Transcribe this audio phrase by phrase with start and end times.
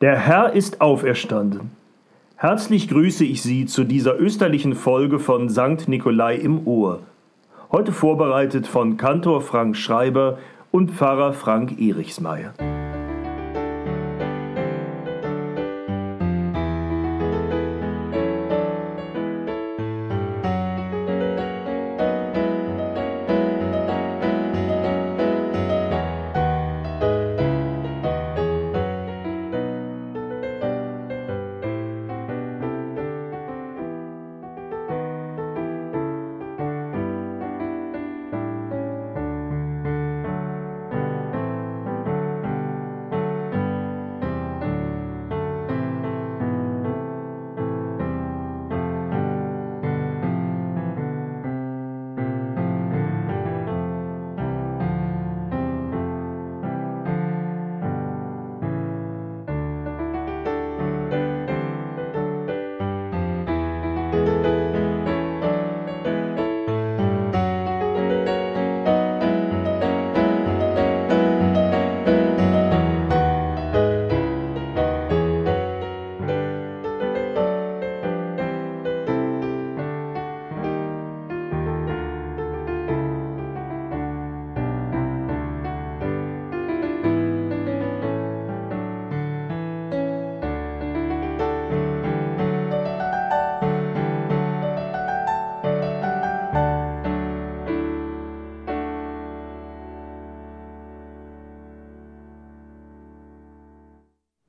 [0.00, 1.70] Der Herr ist auferstanden.
[2.34, 7.00] Herzlich grüße ich Sie zu dieser österlichen Folge von Sankt Nikolai im Ohr.
[7.70, 10.38] Heute vorbereitet von Kantor Frank Schreiber
[10.72, 12.54] und Pfarrer Frank Erichsmeier.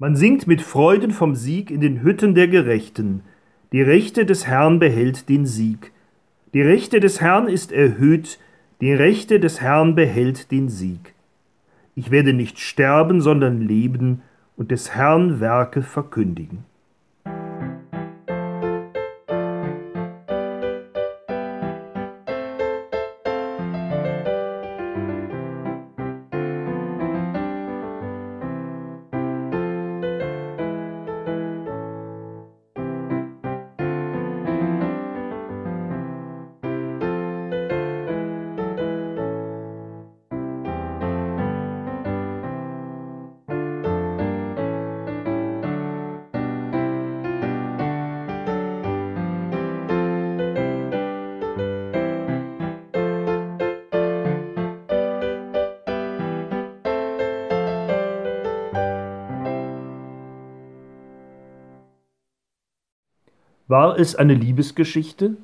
[0.06, 3.24] Man singt mit Freuden vom Sieg in den Hütten der Gerechten.
[3.72, 5.94] Die Rechte des Herrn behält den Sieg.
[6.54, 8.38] Die Rechte des Herrn ist erhöht,
[8.82, 11.16] die Rechte des Herrn behält den Sieg.
[11.96, 14.22] Ich werde nicht sterben, sondern leben
[14.56, 16.66] und des Herrn Werke verkündigen.
[63.68, 65.38] War es eine Liebesgeschichte?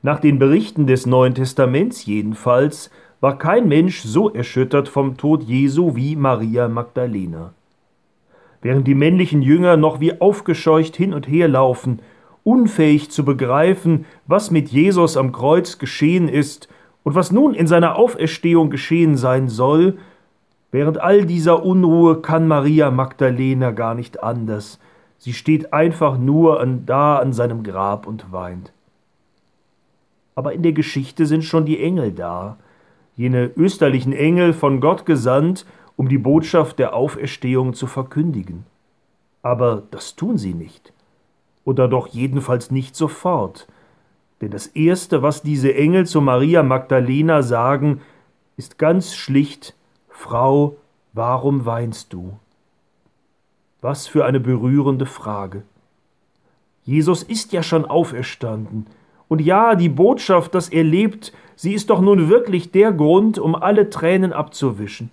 [0.00, 2.90] Nach den Berichten des Neuen Testaments jedenfalls
[3.20, 7.52] war kein Mensch so erschüttert vom Tod Jesu wie Maria Magdalena.
[8.62, 12.00] Während die männlichen Jünger noch wie aufgescheucht hin und her laufen,
[12.44, 16.70] unfähig zu begreifen, was mit Jesus am Kreuz geschehen ist
[17.02, 19.98] und was nun in seiner Auferstehung geschehen sein soll,
[20.70, 24.78] während all dieser Unruhe kann Maria Magdalena gar nicht anders,
[25.18, 28.72] Sie steht einfach nur an, da an seinem Grab und weint.
[30.34, 32.56] Aber in der Geschichte sind schon die Engel da,
[33.16, 38.64] jene österlichen Engel von Gott gesandt, um die Botschaft der Auferstehung zu verkündigen.
[39.42, 40.92] Aber das tun sie nicht.
[41.64, 43.66] Oder doch jedenfalls nicht sofort.
[44.40, 48.00] Denn das Erste, was diese Engel zu Maria Magdalena sagen,
[48.56, 49.74] ist ganz schlicht
[50.08, 50.76] Frau,
[51.12, 52.38] warum weinst du?
[53.80, 55.62] Was für eine berührende Frage.
[56.82, 58.86] Jesus ist ja schon auferstanden.
[59.28, 63.54] Und ja, die Botschaft, dass er lebt, sie ist doch nun wirklich der Grund, um
[63.54, 65.12] alle Tränen abzuwischen.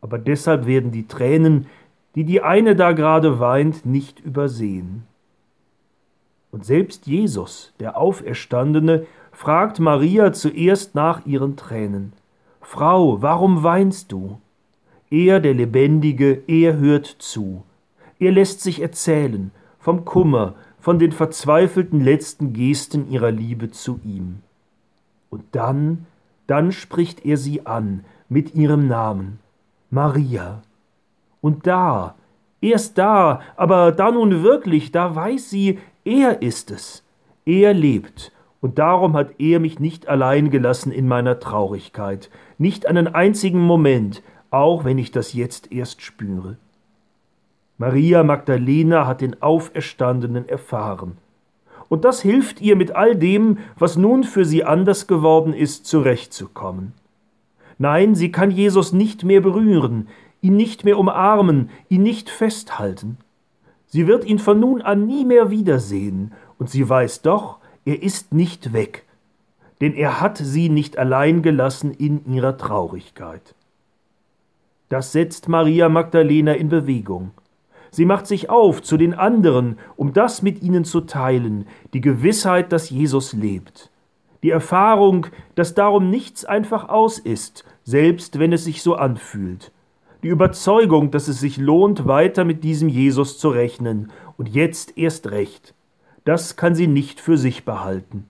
[0.00, 1.66] Aber deshalb werden die Tränen,
[2.14, 5.04] die die eine da gerade weint, nicht übersehen.
[6.52, 12.12] Und selbst Jesus, der Auferstandene, fragt Maria zuerst nach ihren Tränen.
[12.60, 14.38] Frau, warum weinst du?
[15.10, 17.64] Er, der Lebendige, er hört zu.
[18.24, 24.38] Er lässt sich erzählen vom Kummer, von den verzweifelten letzten Gesten ihrer Liebe zu ihm.
[25.28, 26.06] Und dann,
[26.46, 29.40] dann spricht er sie an mit ihrem Namen,
[29.90, 30.62] Maria.
[31.42, 32.14] Und da,
[32.62, 37.04] erst da, aber da nun wirklich, da weiß sie, er ist es,
[37.44, 38.32] er lebt,
[38.62, 44.22] und darum hat er mich nicht allein gelassen in meiner Traurigkeit, nicht einen einzigen Moment,
[44.50, 46.56] auch wenn ich das jetzt erst spüre.
[47.76, 51.16] Maria Magdalena hat den Auferstandenen erfahren.
[51.88, 56.92] Und das hilft ihr mit all dem, was nun für sie anders geworden ist, zurechtzukommen.
[57.78, 60.08] Nein, sie kann Jesus nicht mehr berühren,
[60.40, 63.18] ihn nicht mehr umarmen, ihn nicht festhalten.
[63.86, 68.32] Sie wird ihn von nun an nie mehr wiedersehen, und sie weiß doch, er ist
[68.32, 69.04] nicht weg,
[69.80, 73.54] denn er hat sie nicht allein gelassen in ihrer Traurigkeit.
[74.88, 77.32] Das setzt Maria Magdalena in Bewegung.
[77.94, 82.72] Sie macht sich auf zu den anderen, um das mit ihnen zu teilen, die Gewissheit,
[82.72, 83.88] dass Jesus lebt,
[84.42, 89.70] die Erfahrung, dass darum nichts einfach aus ist, selbst wenn es sich so anfühlt,
[90.24, 95.30] die Überzeugung, dass es sich lohnt, weiter mit diesem Jesus zu rechnen, und jetzt erst
[95.30, 95.72] recht.
[96.24, 98.24] Das kann sie nicht für sich behalten.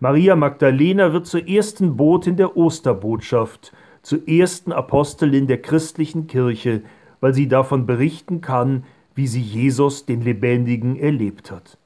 [0.00, 6.80] Maria Magdalena wird zur ersten Botin der Osterbotschaft, zur ersten Apostelin der christlichen Kirche,
[7.26, 8.84] weil sie davon berichten kann,
[9.16, 11.76] wie sie Jesus den Lebendigen erlebt hat.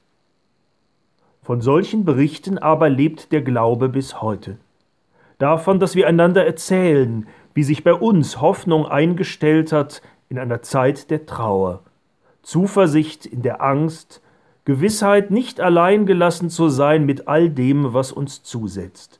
[1.41, 4.57] Von solchen Berichten aber lebt der Glaube bis heute.
[5.39, 11.09] Davon, dass wir einander erzählen, wie sich bei uns Hoffnung eingestellt hat in einer Zeit
[11.09, 11.81] der Trauer,
[12.43, 14.21] Zuversicht in der Angst,
[14.65, 19.19] Gewissheit, nicht allein gelassen zu sein mit all dem, was uns zusetzt.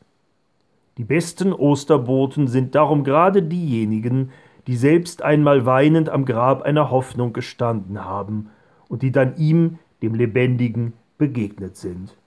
[0.99, 4.29] Die besten Osterboten sind darum gerade diejenigen,
[4.67, 8.49] die selbst einmal weinend am Grab einer Hoffnung gestanden haben
[8.87, 12.17] und die dann ihm, dem Lebendigen, begegnet sind.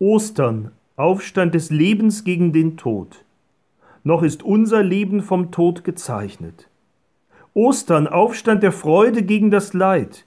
[0.00, 3.24] Ostern, Aufstand des Lebens gegen den Tod.
[4.04, 6.70] Noch ist unser Leben vom Tod gezeichnet.
[7.52, 10.24] Ostern, Aufstand der Freude gegen das Leid.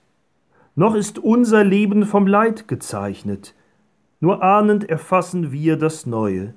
[0.74, 3.54] Noch ist unser Leben vom Leid gezeichnet.
[4.20, 6.52] Nur ahnend erfassen wir das Neue.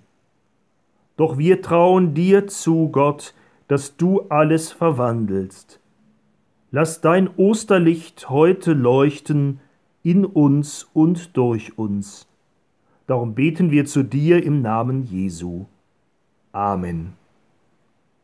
[1.15, 3.33] Doch wir trauen dir zu, Gott,
[3.69, 5.79] dass du alles verwandelst.
[6.69, 9.61] Lass dein Osterlicht heute leuchten
[10.03, 12.27] in uns und durch uns.
[13.07, 15.65] Darum beten wir zu dir im Namen Jesu.
[16.51, 17.13] Amen.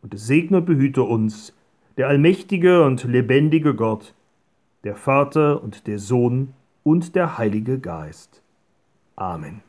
[0.01, 1.55] Und segne und behüte uns
[1.97, 4.15] der allmächtige und lebendige Gott,
[4.83, 8.41] der Vater und der Sohn und der Heilige Geist.
[9.15, 9.61] Amen.